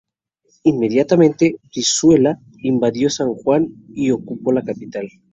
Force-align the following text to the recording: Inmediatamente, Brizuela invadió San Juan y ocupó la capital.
Inmediatamente, 0.63 1.57
Brizuela 1.69 2.39
invadió 2.63 3.11
San 3.11 3.35
Juan 3.35 3.67
y 3.93 4.09
ocupó 4.09 4.51
la 4.51 4.63
capital. 4.63 5.07